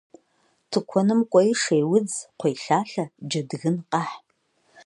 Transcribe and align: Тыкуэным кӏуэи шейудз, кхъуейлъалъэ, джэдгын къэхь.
Тыкуэным 0.71 1.21
кӏуэи 1.31 1.51
шейудз, 1.61 2.13
кхъуейлъалъэ, 2.37 3.05
джэдгын 3.29 3.77
къэхь. 3.91 4.15